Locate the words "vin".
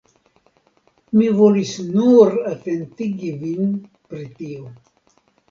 3.45-3.71